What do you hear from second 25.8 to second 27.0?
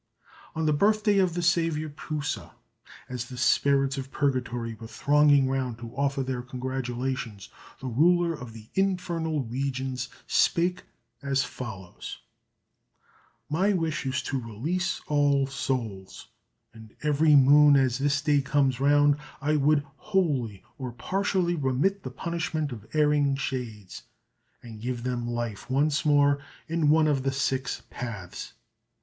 more in